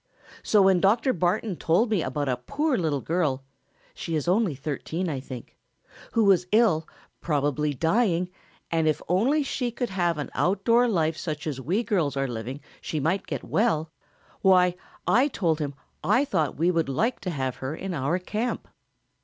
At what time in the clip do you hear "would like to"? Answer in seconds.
16.71-17.29